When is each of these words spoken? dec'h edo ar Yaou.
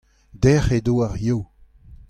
dec'h 0.41 0.71
edo 0.77 0.95
ar 1.05 1.15
Yaou. 1.25 1.41